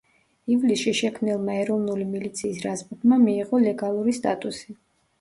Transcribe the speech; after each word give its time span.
ივლისში 0.53 0.93
შექმნილმა 0.99 1.59
ეროვნული 1.65 2.09
მილიციის 2.15 2.65
რაზმებმა 2.67 3.23
მიიღო 3.31 3.65
ლეგალური 3.71 4.21
სტატუსი. 4.25 4.81